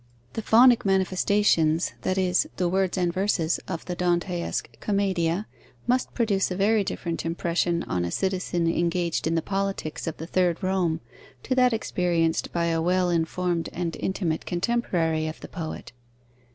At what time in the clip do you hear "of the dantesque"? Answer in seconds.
3.67-4.79